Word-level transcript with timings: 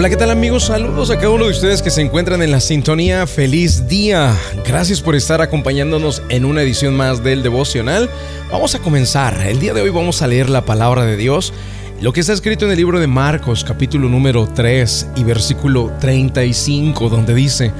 Hola, 0.00 0.08
¿qué 0.08 0.16
tal 0.16 0.30
amigos? 0.30 0.64
Saludos 0.64 1.10
a 1.10 1.16
cada 1.16 1.28
uno 1.28 1.44
de 1.44 1.50
ustedes 1.50 1.82
que 1.82 1.90
se 1.90 2.00
encuentran 2.00 2.40
en 2.40 2.50
la 2.50 2.60
sintonía. 2.60 3.26
Feliz 3.26 3.86
día. 3.86 4.34
Gracias 4.66 5.02
por 5.02 5.14
estar 5.14 5.42
acompañándonos 5.42 6.22
en 6.30 6.46
una 6.46 6.62
edición 6.62 6.96
más 6.96 7.22
del 7.22 7.42
devocional. 7.42 8.08
Vamos 8.50 8.74
a 8.74 8.78
comenzar. 8.78 9.38
El 9.46 9.60
día 9.60 9.74
de 9.74 9.82
hoy 9.82 9.90
vamos 9.90 10.22
a 10.22 10.26
leer 10.26 10.48
la 10.48 10.64
palabra 10.64 11.04
de 11.04 11.18
Dios. 11.18 11.52
Lo 12.00 12.14
que 12.14 12.20
está 12.20 12.32
escrito 12.32 12.64
en 12.64 12.70
el 12.70 12.78
libro 12.78 12.98
de 12.98 13.08
Marcos, 13.08 13.62
capítulo 13.62 14.08
número 14.08 14.48
3 14.48 15.08
y 15.16 15.22
versículo 15.22 15.92
35, 16.00 17.10
donde 17.10 17.34
dice, 17.34 17.70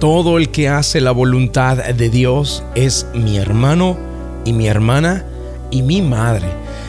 Todo 0.00 0.38
el 0.38 0.48
que 0.48 0.70
hace 0.70 1.02
la 1.02 1.10
voluntad 1.10 1.76
de 1.76 2.08
Dios 2.08 2.64
es 2.76 3.06
mi 3.12 3.36
hermano 3.36 3.98
y 4.46 4.54
mi 4.54 4.68
hermana 4.68 5.26
y 5.70 5.82
mi 5.82 6.00
madre. 6.00 6.48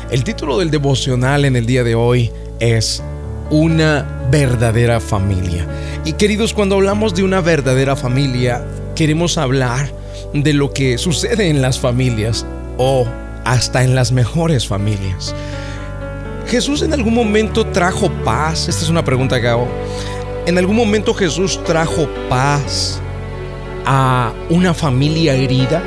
El 0.09 0.23
título 0.23 0.57
del 0.57 0.71
devocional 0.71 1.43
en 1.43 1.57
el 1.57 1.65
día 1.65 1.83
de 1.83 1.95
hoy 1.95 2.31
es 2.61 3.03
una 3.49 4.05
verdadera 4.31 4.99
familia. 4.99 5.67
Y 6.05 6.13
queridos, 6.13 6.53
cuando 6.53 6.75
hablamos 6.75 7.15
de 7.15 7.23
una 7.23 7.41
verdadera 7.41 7.95
familia, 7.95 8.63
queremos 8.95 9.37
hablar 9.37 9.91
de 10.33 10.53
lo 10.53 10.71
que 10.71 10.97
sucede 10.97 11.49
en 11.49 11.61
las 11.61 11.79
familias 11.79 12.45
o 12.77 13.05
hasta 13.45 13.83
en 13.83 13.95
las 13.95 14.11
mejores 14.11 14.67
familias. 14.67 15.33
Jesús 16.47 16.81
en 16.81 16.93
algún 16.93 17.13
momento 17.13 17.65
trajo 17.67 18.09
paz. 18.23 18.67
Esta 18.67 18.83
es 18.83 18.89
una 18.89 19.03
pregunta 19.03 19.39
que 19.39 19.47
hago. 19.47 19.67
En 20.45 20.57
algún 20.57 20.75
momento 20.75 21.13
Jesús 21.13 21.63
trajo 21.63 22.07
paz 22.27 22.99
a 23.85 24.33
una 24.49 24.73
familia 24.73 25.35
herida, 25.35 25.81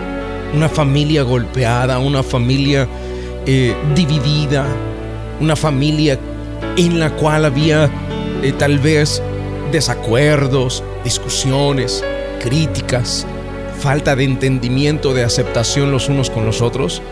una 0.55 0.69
familia 0.69 1.23
golpeada, 1.23 1.99
una 1.99 2.23
familia 2.23 2.87
eh, 3.47 3.74
dividida, 3.95 4.65
una 5.41 5.57
familia 5.57 6.19
en 6.76 6.98
la 6.98 7.10
cual 7.10 7.44
había 7.44 7.90
eh, 8.42 8.52
tal 8.52 8.78
vez 8.78 9.22
desacuerdos, 9.70 10.82
discusiones, 11.04 12.04
críticas, 12.40 13.26
falta 13.80 14.14
de 14.16 14.24
entendimiento, 14.24 15.14
de 15.14 15.24
aceptación 15.24 15.90
los 15.90 16.09
unos 16.09 16.30
con 16.30 16.45
los 16.45 16.60
otros? 16.62 17.02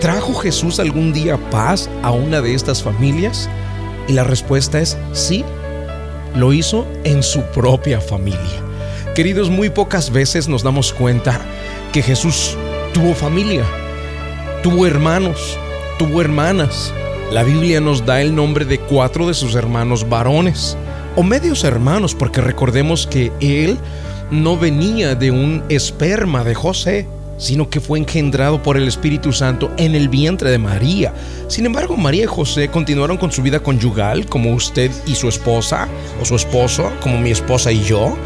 ¿Trajo 0.00 0.34
Jesús 0.34 0.78
algún 0.78 1.12
día 1.12 1.38
paz 1.50 1.88
a 2.02 2.10
una 2.10 2.40
de 2.40 2.54
estas 2.54 2.82
familias? 2.82 3.48
Y 4.08 4.12
la 4.12 4.24
respuesta 4.24 4.80
es 4.80 4.96
sí, 5.12 5.44
lo 6.34 6.52
hizo 6.52 6.86
en 7.04 7.22
su 7.22 7.42
propia 7.42 8.00
familia. 8.00 8.62
Queridos, 9.14 9.48
muy 9.48 9.70
pocas 9.70 10.10
veces 10.10 10.48
nos 10.48 10.62
damos 10.62 10.92
cuenta 10.92 11.40
que 11.92 12.02
Jesús 12.02 12.56
tuvo 12.92 13.14
familia, 13.14 13.64
tuvo 14.62 14.86
hermanos, 14.86 15.58
tuvo 15.98 16.20
hermanas, 16.20 16.92
la 17.32 17.42
Biblia 17.42 17.80
nos 17.80 18.06
da 18.06 18.20
el 18.20 18.34
nombre 18.34 18.64
de 18.64 18.78
cuatro 18.78 19.26
de 19.26 19.34
sus 19.34 19.54
hermanos 19.56 20.08
varones, 20.08 20.76
o 21.16 21.22
medios 21.22 21.64
hermanos, 21.64 22.14
porque 22.14 22.40
recordemos 22.40 23.06
que 23.06 23.32
él 23.40 23.78
no 24.30 24.56
venía 24.56 25.14
de 25.14 25.30
un 25.30 25.64
esperma 25.68 26.44
de 26.44 26.54
José, 26.54 27.08
sino 27.38 27.68
que 27.68 27.80
fue 27.80 27.98
engendrado 27.98 28.62
por 28.62 28.76
el 28.76 28.86
Espíritu 28.86 29.32
Santo 29.32 29.70
en 29.76 29.94
el 29.94 30.08
vientre 30.08 30.50
de 30.50 30.58
María. 30.58 31.12
Sin 31.48 31.66
embargo, 31.66 31.96
María 31.96 32.24
y 32.24 32.26
José 32.26 32.68
continuaron 32.68 33.18
con 33.18 33.32
su 33.32 33.42
vida 33.42 33.60
conyugal, 33.60 34.26
como 34.26 34.54
usted 34.54 34.90
y 35.06 35.14
su 35.14 35.28
esposa, 35.28 35.88
o 36.20 36.24
su 36.24 36.36
esposo, 36.36 36.92
como 37.00 37.18
mi 37.18 37.30
esposa 37.30 37.72
y 37.72 37.82
yo. 37.82 38.16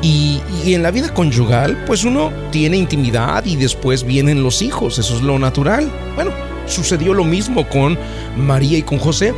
Y, 0.00 0.40
y, 0.64 0.74
en 0.74 0.82
la 0.82 0.90
vida 0.90 1.12
conyugal, 1.12 1.84
pues 1.86 2.04
uno 2.04 2.32
tiene 2.50 2.76
intimidad 2.76 3.44
y 3.44 3.56
después 3.56 4.04
vienen 4.04 4.42
los 4.42 4.62
hijos, 4.62 4.98
eso 4.98 5.16
es 5.16 5.22
lo 5.22 5.38
natural. 5.38 5.90
Bueno, 6.14 6.30
sucedió 6.66 7.14
lo 7.14 7.24
mismo 7.24 7.68
con 7.68 7.98
María 8.36 8.78
y 8.78 8.82
con 8.82 8.98
José. 8.98 9.34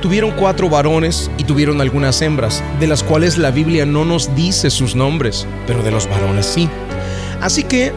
Tuvieron 0.00 0.32
cuatro 0.32 0.68
varones 0.68 1.30
y 1.38 1.44
tuvieron 1.44 1.80
algunas 1.80 2.20
hembras, 2.20 2.62
de 2.78 2.86
las 2.86 3.02
cuales 3.02 3.38
la 3.38 3.50
Biblia 3.50 3.86
no 3.86 4.04
nos 4.04 4.34
dice 4.34 4.68
sus 4.70 4.94
nombres, 4.94 5.46
pero 5.66 5.82
de 5.82 5.90
los 5.90 6.08
varones 6.08 6.44
sí. 6.46 6.68
Así 7.40 7.64
que 7.64 7.92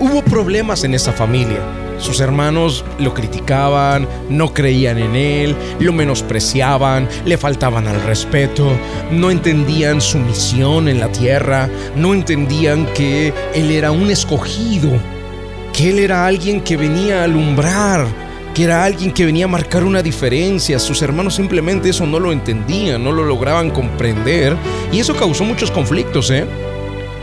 hubo 0.00 0.22
problemas 0.22 0.84
en 0.84 0.94
esa 0.94 1.12
familia. 1.12 1.60
Sus 1.98 2.20
hermanos 2.20 2.84
lo 2.98 3.14
criticaban, 3.14 4.08
no 4.28 4.52
creían 4.52 4.98
en 4.98 5.14
él, 5.14 5.56
lo 5.78 5.92
menospreciaban, 5.92 7.08
le 7.24 7.38
faltaban 7.38 7.86
al 7.86 8.02
respeto, 8.02 8.68
no 9.10 9.30
entendían 9.30 10.00
su 10.00 10.18
misión 10.18 10.88
en 10.88 11.00
la 11.00 11.10
tierra, 11.10 11.68
no 11.96 12.12
entendían 12.12 12.86
que 12.94 13.32
él 13.54 13.70
era 13.70 13.92
un 13.92 14.10
escogido 14.10 14.90
que 15.74 15.90
Él 15.90 15.98
era 15.98 16.24
alguien 16.24 16.60
que 16.60 16.76
venía 16.76 17.20
a 17.20 17.24
alumbrar, 17.24 18.06
que 18.54 18.62
era 18.62 18.84
alguien 18.84 19.10
que 19.10 19.26
venía 19.26 19.46
a 19.46 19.48
marcar 19.48 19.82
una 19.82 20.02
diferencia. 20.02 20.78
Sus 20.78 21.02
hermanos 21.02 21.34
simplemente 21.34 21.90
eso 21.90 22.06
no 22.06 22.20
lo 22.20 22.30
entendían, 22.30 23.02
no 23.02 23.10
lo 23.10 23.24
lograban 23.24 23.70
comprender 23.70 24.56
y 24.92 25.00
eso 25.00 25.16
causó 25.16 25.44
muchos 25.44 25.72
conflictos, 25.72 26.30
¿eh? 26.30 26.46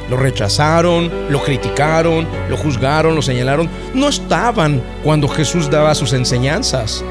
Lo 0.09 0.17
rechazaron, 0.17 1.09
lo 1.29 1.41
criticaron, 1.41 2.27
lo 2.49 2.57
juzgaron, 2.57 3.15
lo 3.15 3.21
señalaron. 3.21 3.69
No 3.93 4.09
estaban 4.09 4.81
cuando 5.01 5.29
Jesús 5.29 5.69
daba 5.69 5.95
sus 5.95 6.11
enseñanzas. 6.11 7.05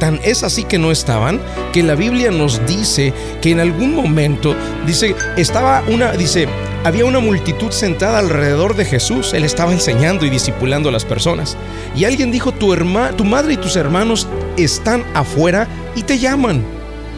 Tan 0.00 0.18
es 0.24 0.42
así 0.42 0.64
que 0.64 0.78
no 0.78 0.90
estaban 0.90 1.40
que 1.72 1.84
la 1.84 1.94
Biblia 1.94 2.32
nos 2.32 2.66
dice 2.66 3.14
que 3.40 3.52
en 3.52 3.60
algún 3.60 3.94
momento 3.94 4.56
dice 4.84 5.14
estaba 5.36 5.84
una 5.86 6.10
dice 6.12 6.48
había 6.84 7.04
una 7.04 7.20
multitud 7.20 7.70
sentada 7.70 8.18
alrededor 8.18 8.74
de 8.74 8.84
Jesús. 8.84 9.34
Él 9.34 9.44
estaba 9.44 9.72
enseñando 9.72 10.26
y 10.26 10.30
discipulando 10.30 10.88
a 10.88 10.92
las 10.92 11.04
personas. 11.04 11.56
Y 11.94 12.04
alguien 12.04 12.32
dijo, 12.32 12.52
tu, 12.52 12.74
tu 13.16 13.24
madre 13.24 13.54
y 13.54 13.56
tus 13.56 13.76
hermanos 13.76 14.26
están 14.56 15.04
afuera 15.14 15.68
y 15.94 16.02
te 16.02 16.18
llaman. 16.18 16.64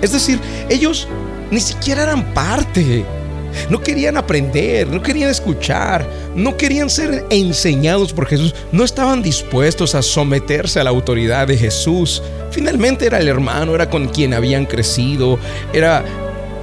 Es 0.03 0.13
decir, 0.13 0.39
ellos 0.69 1.09
ni 1.51 1.61
siquiera 1.61 2.03
eran 2.03 2.35
parte. 2.35 3.05
No 3.71 3.81
querían 3.81 4.17
aprender, 4.17 4.89
no 4.89 5.01
querían 5.01 5.31
escuchar, 5.31 6.05
no 6.35 6.57
querían 6.57 6.91
ser 6.91 7.25
enseñados 7.31 8.13
por 8.13 8.27
Jesús, 8.27 8.53
no 8.73 8.83
estaban 8.83 9.23
dispuestos 9.23 9.95
a 9.95 10.03
someterse 10.03 10.81
a 10.81 10.85
la 10.85 10.91
autoridad 10.91 11.47
de 11.47 11.57
Jesús. 11.57 12.21
Finalmente 12.51 13.07
era 13.07 13.19
el 13.19 13.29
hermano, 13.29 13.75
era 13.77 13.89
con 13.89 14.09
quien 14.09 14.35
habían 14.35 14.67
crecido, 14.67 15.39
era 15.73 16.05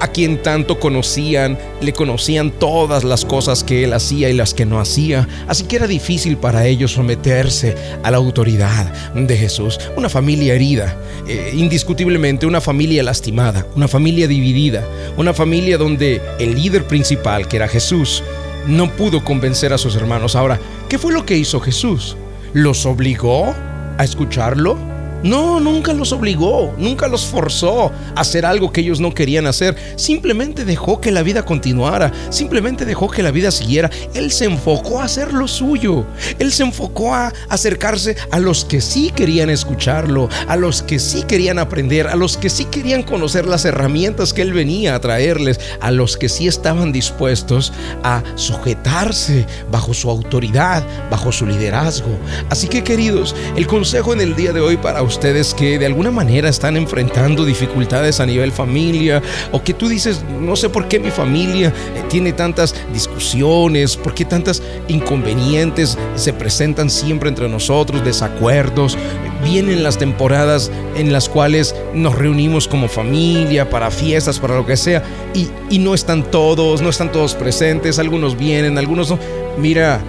a 0.01 0.07
quien 0.07 0.41
tanto 0.41 0.79
conocían, 0.79 1.57
le 1.79 1.93
conocían 1.93 2.51
todas 2.51 3.03
las 3.03 3.23
cosas 3.23 3.63
que 3.63 3.83
él 3.83 3.93
hacía 3.93 4.29
y 4.29 4.33
las 4.33 4.55
que 4.55 4.65
no 4.65 4.79
hacía, 4.79 5.27
así 5.47 5.65
que 5.65 5.75
era 5.75 5.85
difícil 5.85 6.37
para 6.37 6.65
ellos 6.65 6.93
someterse 6.93 7.75
a 8.03 8.09
la 8.09 8.17
autoridad 8.17 8.91
de 9.13 9.37
Jesús. 9.37 9.79
Una 9.95 10.09
familia 10.09 10.55
herida, 10.55 10.97
eh, 11.27 11.51
indiscutiblemente 11.53 12.47
una 12.47 12.61
familia 12.61 13.03
lastimada, 13.03 13.67
una 13.75 13.87
familia 13.87 14.27
dividida, 14.27 14.83
una 15.17 15.33
familia 15.33 15.77
donde 15.77 16.19
el 16.39 16.55
líder 16.55 16.85
principal, 16.85 17.47
que 17.47 17.57
era 17.57 17.67
Jesús, 17.67 18.23
no 18.67 18.91
pudo 18.91 19.23
convencer 19.23 19.71
a 19.71 19.77
sus 19.77 19.95
hermanos. 19.95 20.35
Ahora, 20.35 20.59
¿qué 20.89 20.97
fue 20.97 21.13
lo 21.13 21.25
que 21.27 21.37
hizo 21.37 21.59
Jesús? 21.59 22.17
¿Los 22.53 22.87
obligó 22.87 23.53
a 23.99 24.03
escucharlo? 24.03 24.90
No, 25.23 25.59
nunca 25.59 25.93
los 25.93 26.11
obligó, 26.13 26.73
nunca 26.77 27.07
los 27.07 27.25
forzó 27.25 27.91
a 28.15 28.21
hacer 28.21 28.45
algo 28.45 28.71
que 28.71 28.81
ellos 28.81 28.99
no 28.99 29.13
querían 29.13 29.45
hacer. 29.45 29.75
Simplemente 29.95 30.65
dejó 30.65 30.99
que 30.99 31.11
la 31.11 31.21
vida 31.21 31.45
continuara, 31.45 32.11
simplemente 32.31 32.85
dejó 32.85 33.09
que 33.09 33.21
la 33.21 33.29
vida 33.29 33.51
siguiera. 33.51 33.91
Él 34.15 34.31
se 34.31 34.45
enfocó 34.45 34.99
a 34.99 35.05
hacer 35.05 35.33
lo 35.33 35.47
suyo. 35.47 36.05
Él 36.39 36.51
se 36.51 36.63
enfocó 36.63 37.13
a 37.13 37.33
acercarse 37.49 38.15
a 38.31 38.39
los 38.39 38.65
que 38.65 38.81
sí 38.81 39.11
querían 39.15 39.51
escucharlo, 39.51 40.27
a 40.47 40.55
los 40.55 40.81
que 40.81 40.97
sí 40.97 41.23
querían 41.23 41.59
aprender, 41.59 42.07
a 42.07 42.15
los 42.15 42.35
que 42.37 42.49
sí 42.49 42.65
querían 42.65 43.03
conocer 43.03 43.45
las 43.45 43.65
herramientas 43.65 44.33
que 44.33 44.41
él 44.41 44.53
venía 44.53 44.95
a 44.95 45.01
traerles, 45.01 45.59
a 45.81 45.91
los 45.91 46.17
que 46.17 46.29
sí 46.29 46.47
estaban 46.47 46.91
dispuestos 46.91 47.73
a 48.03 48.23
sujetarse 48.35 49.45
bajo 49.69 49.93
su 49.93 50.09
autoridad, 50.09 50.83
bajo 51.11 51.31
su 51.31 51.45
liderazgo. 51.45 52.17
Así 52.49 52.67
que 52.67 52.83
queridos, 52.83 53.35
el 53.55 53.67
consejo 53.67 54.13
en 54.13 54.21
el 54.21 54.35
día 54.35 54.51
de 54.51 54.61
hoy 54.61 54.77
para 54.77 55.03
ustedes 55.03 55.10
que 55.57 55.77
de 55.77 55.85
alguna 55.85 56.11
manera 56.11 56.49
están 56.49 56.77
enfrentando 56.77 57.45
dificultades 57.45 58.19
a 58.19 58.25
nivel 58.25 58.51
familia 58.51 59.21
o 59.51 59.61
que 59.61 59.73
tú 59.73 59.87
dices, 59.87 60.23
no 60.39 60.55
sé 60.55 60.69
por 60.69 60.87
qué 60.87 60.99
mi 60.99 61.11
familia 61.11 61.69
eh, 61.69 62.03
tiene 62.09 62.33
tantas 62.33 62.73
discusiones, 62.93 63.97
por 63.97 64.13
qué 64.13 64.25
tantas 64.25 64.63
inconvenientes 64.87 65.97
se 66.15 66.33
presentan 66.33 66.89
siempre 66.89 67.29
entre 67.29 67.49
nosotros, 67.49 68.03
desacuerdos. 68.03 68.97
Vienen 69.43 69.83
las 69.83 69.97
temporadas 69.97 70.71
en 70.95 71.11
las 71.11 71.27
cuales 71.27 71.75
nos 71.93 72.15
reunimos 72.15 72.67
como 72.67 72.87
familia 72.87 73.69
para 73.69 73.91
fiestas, 73.91 74.39
para 74.39 74.55
lo 74.55 74.65
que 74.65 74.77
sea, 74.77 75.03
y, 75.33 75.49
y 75.69 75.79
no 75.79 75.93
están 75.93 76.29
todos, 76.29 76.81
no 76.81 76.89
están 76.89 77.11
todos 77.11 77.35
presentes, 77.35 77.99
algunos 77.99 78.37
vienen, 78.37 78.77
algunos 78.77 79.09
no. 79.09 79.19
Mira, 79.57 79.99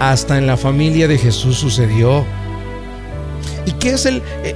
hasta 0.00 0.38
en 0.38 0.46
la 0.46 0.56
familia 0.56 1.06
de 1.08 1.18
Jesús 1.18 1.58
sucedió. 1.58 2.24
¿Y 3.66 3.72
qué 3.72 3.90
es 3.90 4.06
el... 4.06 4.22
Eh, 4.44 4.54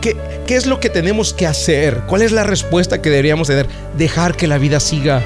qué, 0.00 0.16
¿Qué 0.50 0.56
es 0.56 0.66
lo 0.66 0.80
que 0.80 0.90
tenemos 0.90 1.32
que 1.32 1.46
hacer? 1.46 2.02
¿Cuál 2.08 2.22
es 2.22 2.32
la 2.32 2.42
respuesta 2.42 3.00
que 3.00 3.08
deberíamos 3.08 3.46
tener? 3.46 3.68
Dejar 3.96 4.36
que 4.36 4.48
la 4.48 4.58
vida 4.58 4.80
siga. 4.80 5.22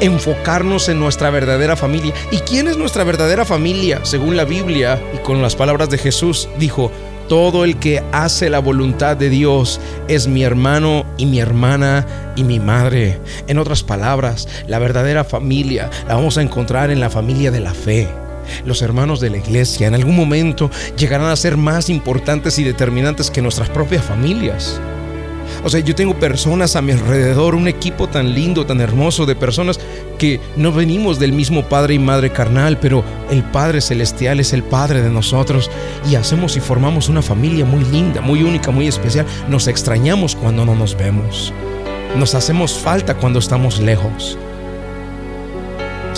Enfocarnos 0.00 0.88
en 0.88 0.98
nuestra 0.98 1.30
verdadera 1.30 1.76
familia. 1.76 2.12
¿Y 2.32 2.38
quién 2.38 2.66
es 2.66 2.76
nuestra 2.76 3.04
verdadera 3.04 3.44
familia? 3.44 4.00
Según 4.02 4.36
la 4.36 4.44
Biblia 4.44 5.00
y 5.14 5.18
con 5.18 5.42
las 5.42 5.54
palabras 5.54 5.90
de 5.90 5.98
Jesús, 5.98 6.48
dijo, 6.58 6.90
Todo 7.28 7.64
el 7.64 7.78
que 7.78 8.02
hace 8.10 8.50
la 8.50 8.58
voluntad 8.58 9.16
de 9.16 9.30
Dios 9.30 9.80
es 10.08 10.26
mi 10.26 10.42
hermano 10.42 11.06
y 11.16 11.26
mi 11.26 11.38
hermana 11.38 12.32
y 12.34 12.42
mi 12.42 12.58
madre. 12.58 13.20
En 13.46 13.60
otras 13.60 13.84
palabras, 13.84 14.48
la 14.66 14.80
verdadera 14.80 15.22
familia 15.22 15.88
la 16.08 16.16
vamos 16.16 16.36
a 16.36 16.42
encontrar 16.42 16.90
en 16.90 16.98
la 16.98 17.10
familia 17.10 17.52
de 17.52 17.60
la 17.60 17.74
fe. 17.74 18.08
Los 18.64 18.82
hermanos 18.82 19.20
de 19.20 19.30
la 19.30 19.38
iglesia 19.38 19.86
en 19.86 19.94
algún 19.94 20.16
momento 20.16 20.70
llegarán 20.96 21.30
a 21.30 21.36
ser 21.36 21.56
más 21.56 21.88
importantes 21.90 22.58
y 22.58 22.64
determinantes 22.64 23.30
que 23.30 23.42
nuestras 23.42 23.68
propias 23.68 24.04
familias. 24.04 24.80
O 25.64 25.70
sea, 25.70 25.80
yo 25.80 25.94
tengo 25.94 26.18
personas 26.18 26.76
a 26.76 26.82
mi 26.82 26.92
alrededor, 26.92 27.54
un 27.54 27.68
equipo 27.68 28.08
tan 28.08 28.34
lindo, 28.34 28.66
tan 28.66 28.80
hermoso 28.80 29.26
de 29.26 29.36
personas 29.36 29.80
que 30.18 30.40
no 30.56 30.72
venimos 30.72 31.18
del 31.18 31.32
mismo 31.32 31.68
padre 31.68 31.94
y 31.94 31.98
madre 31.98 32.30
carnal, 32.30 32.78
pero 32.78 33.04
el 33.30 33.42
Padre 33.42 33.80
Celestial 33.80 34.40
es 34.40 34.52
el 34.52 34.62
Padre 34.62 35.02
de 35.02 35.10
nosotros 35.10 35.70
y 36.10 36.14
hacemos 36.14 36.56
y 36.56 36.60
formamos 36.60 37.08
una 37.08 37.22
familia 37.22 37.64
muy 37.64 37.84
linda, 37.84 38.20
muy 38.20 38.42
única, 38.42 38.70
muy 38.70 38.86
especial. 38.86 39.26
Nos 39.48 39.68
extrañamos 39.68 40.36
cuando 40.36 40.64
no 40.64 40.74
nos 40.74 40.96
vemos. 40.96 41.52
Nos 42.16 42.34
hacemos 42.34 42.78
falta 42.78 43.14
cuando 43.14 43.38
estamos 43.38 43.80
lejos 43.80 44.38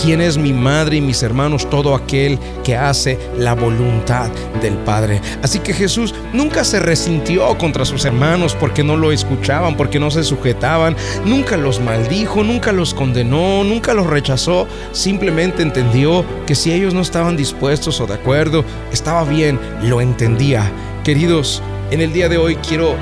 quién 0.03 0.21
es 0.21 0.39
mi 0.39 0.53
madre 0.53 0.97
y 0.97 1.01
mis 1.01 1.23
hermanos, 1.23 1.69
todo 1.69 1.95
aquel 1.95 2.39
que 2.65 2.77
hace 2.77 3.19
la 3.37 3.55
voluntad 3.55 4.31
del 4.61 4.75
Padre. 4.79 5.21
Así 5.43 5.59
que 5.61 5.73
Jesús 5.73 6.15
nunca 6.33 6.65
se 6.65 6.81
resintió 6.81 7.57
contra 7.59 7.85
sus 7.85 8.05
hermanos 8.05 8.57
porque 8.59 8.85
no 8.85 8.97
lo 8.97 9.13
escuchaban, 9.13 9.77
porque 9.77 9.99
no 9.99 10.11
se 10.11 10.25
sujetaban, 10.25 10.97
nunca 11.25 11.57
los 11.57 11.81
maldijo, 11.81 12.43
nunca 12.43 12.73
los 12.73 12.95
condenó, 12.95 13.65
nunca 13.65 13.95
los 13.95 14.07
rechazó, 14.07 14.67
simplemente 14.93 15.63
entendió 15.63 16.25
que 16.47 16.55
si 16.55 16.73
ellos 16.73 16.95
no 16.95 17.01
estaban 17.01 17.37
dispuestos 17.37 18.01
o 18.01 18.07
de 18.07 18.15
acuerdo, 18.15 18.65
estaba 18.93 19.25
bien, 19.25 19.59
lo 19.83 20.01
entendía. 20.01 20.71
Queridos, 21.05 21.63
en 21.91 22.01
el 22.01 22.13
día 22.13 22.29
de 22.29 22.39
hoy 22.39 22.57
quiero 22.57 22.95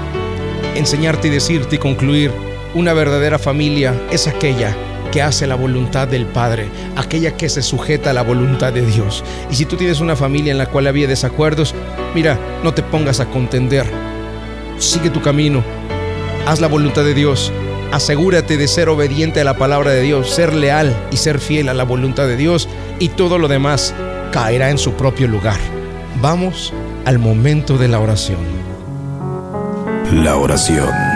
enseñarte 0.75 1.29
y 1.29 1.31
decirte 1.31 1.77
y 1.77 1.79
concluir, 1.79 2.31
una 2.75 2.93
verdadera 2.93 3.39
familia 3.39 3.95
es 4.11 4.27
aquella 4.27 4.77
que 5.17 5.23
hace 5.23 5.47
la 5.47 5.55
voluntad 5.55 6.07
del 6.07 6.27
Padre, 6.27 6.69
aquella 6.95 7.39
que 7.39 7.49
se 7.49 7.63
sujeta 7.63 8.11
a 8.11 8.13
la 8.13 8.21
voluntad 8.21 8.71
de 8.71 8.85
Dios. 8.85 9.25
Y 9.51 9.55
si 9.55 9.65
tú 9.65 9.77
tienes 9.77 10.01
una 10.01 10.15
familia 10.15 10.53
en 10.53 10.59
la 10.59 10.67
cual 10.67 10.87
había 10.87 11.09
desacuerdos, 11.09 11.75
mira, 12.15 12.39
no 12.63 12.75
te 12.75 12.83
pongas 12.83 13.19
a 13.19 13.25
contender. 13.25 13.87
Sigue 14.77 15.09
tu 15.09 15.23
camino, 15.23 15.65
haz 16.47 16.61
la 16.61 16.67
voluntad 16.67 17.03
de 17.03 17.15
Dios, 17.15 17.51
asegúrate 17.93 18.59
de 18.59 18.69
ser 18.69 18.91
obediente 18.91 19.41
a 19.41 19.45
la 19.45 19.57
palabra 19.57 19.93
de 19.93 20.03
Dios, 20.03 20.29
ser 20.29 20.55
leal 20.55 20.95
y 21.11 21.17
ser 21.17 21.39
fiel 21.39 21.71
a 21.71 21.75
la 21.75 21.85
voluntad 21.85 22.27
de 22.27 22.37
Dios 22.37 22.69
y 22.99 23.09
todo 23.09 23.39
lo 23.39 23.49
demás 23.49 23.95
caerá 24.33 24.69
en 24.69 24.77
su 24.77 24.93
propio 24.99 25.29
lugar. 25.29 25.57
Vamos 26.21 26.75
al 27.07 27.19
momento 27.19 27.79
de 27.79 27.89
la 27.89 28.01
oración. 28.01 28.41
La 30.13 30.37
oración 30.37 31.16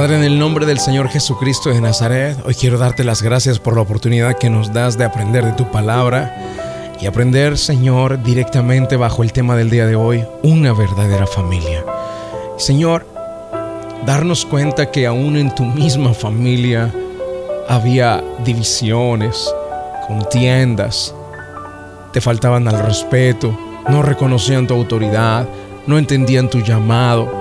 Padre, 0.00 0.16
en 0.16 0.24
el 0.24 0.38
nombre 0.38 0.64
del 0.64 0.78
Señor 0.78 1.10
Jesucristo 1.10 1.68
de 1.68 1.78
Nazaret, 1.82 2.38
hoy 2.46 2.54
quiero 2.54 2.78
darte 2.78 3.04
las 3.04 3.20
gracias 3.20 3.58
por 3.58 3.74
la 3.74 3.82
oportunidad 3.82 4.38
que 4.38 4.48
nos 4.48 4.72
das 4.72 4.96
de 4.96 5.04
aprender 5.04 5.44
de 5.44 5.52
tu 5.52 5.70
palabra 5.70 6.34
y 6.98 7.04
aprender, 7.04 7.58
Señor, 7.58 8.22
directamente 8.22 8.96
bajo 8.96 9.22
el 9.22 9.34
tema 9.34 9.56
del 9.56 9.68
día 9.68 9.86
de 9.86 9.96
hoy, 9.96 10.24
una 10.42 10.72
verdadera 10.72 11.26
familia. 11.26 11.84
Señor, 12.56 13.06
darnos 14.06 14.46
cuenta 14.46 14.90
que 14.90 15.06
aún 15.06 15.36
en 15.36 15.54
tu 15.54 15.66
misma 15.66 16.14
familia 16.14 16.90
había 17.68 18.24
divisiones, 18.42 19.54
contiendas, 20.08 21.14
te 22.14 22.22
faltaban 22.22 22.66
al 22.68 22.82
respeto, 22.86 23.54
no 23.86 24.00
reconocían 24.00 24.66
tu 24.66 24.72
autoridad, 24.72 25.46
no 25.86 25.98
entendían 25.98 26.48
tu 26.48 26.60
llamado 26.60 27.39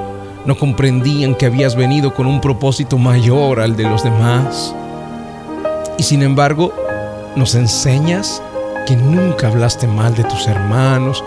no 0.50 0.58
comprendían 0.58 1.36
que 1.36 1.46
habías 1.46 1.76
venido 1.76 2.16
con 2.16 2.26
un 2.26 2.42
propósito 2.42 2.98
mayor 2.98 3.60
al 3.60 3.76
de 3.76 3.84
los 3.84 4.04
demás. 4.04 4.74
Y 6.00 6.02
sin 6.02 6.24
embargo, 6.24 6.74
nos 7.36 7.54
enseñas 7.54 8.42
que 8.88 8.96
nunca 8.96 9.50
hablaste 9.50 9.86
mal 9.86 10.16
de 10.16 10.24
tus 10.24 10.48
hermanos, 10.48 11.24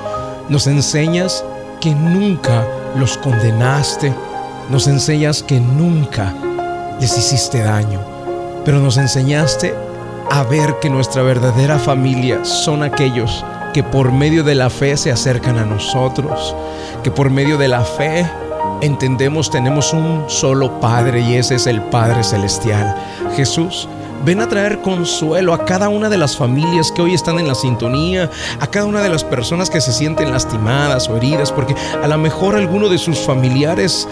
nos 0.49 0.67
enseñas 0.67 1.45
que 1.81 1.95
nunca 1.95 2.67
los 2.99 3.17
condenaste, 3.17 4.13
nos 4.69 4.89
enseñas 4.89 5.45
que 5.45 5.61
nunca 5.61 6.35
les 6.99 7.17
hiciste 7.17 7.63
daño, 7.63 8.01
pero 8.65 8.81
nos 8.81 8.97
enseñaste 8.97 9.73
a 10.33 10.43
ver 10.43 10.81
que 10.81 10.91
nuestra 10.91 11.23
verdadera 11.23 11.79
familia 11.79 12.45
son 12.45 12.83
aquellos 12.83 13.45
que 13.73 13.85
por 13.85 14.11
medio 14.11 14.43
de 14.43 14.57
la 14.57 14.69
fe 14.69 14.97
se 14.97 15.13
acercan 15.13 15.59
a 15.59 15.65
nosotros, 15.65 16.57
que 17.05 17.13
por 17.13 17.31
medio 17.31 17.57
de 17.57 17.69
la 17.69 17.83
fe 17.83 18.29
entendemos 18.82 19.49
tenemos 19.49 19.93
un 19.93 20.25
solo 20.26 20.81
Padre 20.81 21.20
y 21.20 21.37
ese 21.37 21.55
es 21.55 21.67
el 21.69 21.81
Padre 21.82 22.25
Celestial. 22.25 22.94
Jesús, 23.37 23.88
ven 24.25 24.40
a 24.40 24.49
traer 24.49 24.82
consuelo 24.82 25.55
a 25.55 25.64
cada 25.64 25.88
una 25.88 26.08
de 26.08 26.19
las 26.19 26.37
familias 26.37 26.90
que 26.90 27.00
hoy 27.00 27.14
están 27.14 27.38
en 27.38 27.46
la 27.46 27.55
sintonía, 27.55 28.29
a 28.58 28.67
cada 28.67 28.87
una 28.87 29.00
de 29.00 29.08
las 29.08 29.23
personas 29.23 29.70
que 29.70 29.81
se 29.81 29.93
sienten 29.93 30.32
lastimadas 30.32 31.08
o 31.08 31.17
heridas, 31.17 31.52
porque 31.52 31.76
a 32.02 32.08
lo 32.08 32.19
mejor 32.19 32.56
alguno 32.56 32.88
de 32.88 32.99
sus 32.99 33.20
familiares 33.20 34.08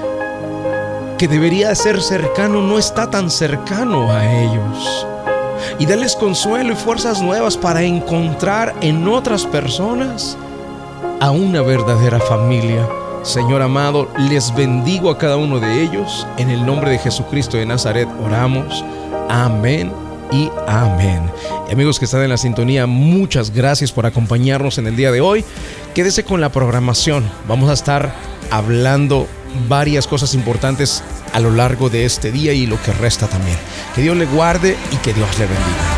que 1.18 1.26
debería 1.26 1.74
ser 1.74 2.00
cercano 2.00 2.62
no 2.62 2.78
está 2.78 3.10
tan 3.10 3.28
cercano 3.28 4.10
a 4.12 4.24
ellos. 4.24 5.06
Y 5.80 5.86
darles 5.86 6.14
consuelo 6.14 6.72
y 6.72 6.76
fuerzas 6.76 7.20
nuevas 7.20 7.56
para 7.56 7.82
encontrar 7.82 8.74
en 8.80 9.06
otras 9.08 9.46
personas 9.46 10.38
a 11.18 11.32
una 11.32 11.60
verdadera 11.60 12.20
familia 12.20 12.88
Señor 13.22 13.60
amado, 13.60 14.08
les 14.16 14.54
bendigo 14.54 15.10
a 15.10 15.18
cada 15.18 15.36
uno 15.36 15.60
de 15.60 15.82
ellos. 15.82 16.26
En 16.38 16.48
el 16.48 16.64
nombre 16.64 16.90
de 16.90 16.98
Jesucristo 16.98 17.58
de 17.58 17.66
Nazaret 17.66 18.08
oramos. 18.18 18.82
Amén 19.28 19.92
y 20.32 20.50
amén. 20.66 21.30
Y 21.68 21.72
amigos 21.72 21.98
que 21.98 22.06
están 22.06 22.22
en 22.22 22.30
la 22.30 22.38
sintonía, 22.38 22.86
muchas 22.86 23.50
gracias 23.50 23.92
por 23.92 24.06
acompañarnos 24.06 24.78
en 24.78 24.86
el 24.86 24.96
día 24.96 25.12
de 25.12 25.20
hoy. 25.20 25.44
Quédese 25.94 26.24
con 26.24 26.40
la 26.40 26.50
programación. 26.50 27.30
Vamos 27.46 27.68
a 27.68 27.74
estar 27.74 28.14
hablando 28.50 29.26
varias 29.68 30.06
cosas 30.06 30.34
importantes 30.34 31.02
a 31.34 31.40
lo 31.40 31.50
largo 31.50 31.90
de 31.90 32.06
este 32.06 32.32
día 32.32 32.54
y 32.54 32.66
lo 32.66 32.80
que 32.82 32.92
resta 32.92 33.26
también. 33.26 33.56
Que 33.94 34.00
Dios 34.00 34.16
le 34.16 34.26
guarde 34.26 34.76
y 34.92 34.96
que 34.96 35.12
Dios 35.12 35.28
le 35.38 35.46
bendiga. 35.46 35.89